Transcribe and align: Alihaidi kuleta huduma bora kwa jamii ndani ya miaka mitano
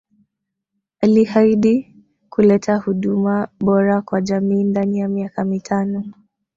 Alihaidi 1.01 1.95
kuleta 2.29 2.75
huduma 2.77 3.47
bora 3.59 4.01
kwa 4.01 4.21
jamii 4.21 4.63
ndani 4.63 4.99
ya 4.99 5.07
miaka 5.07 5.43
mitano 5.45 6.13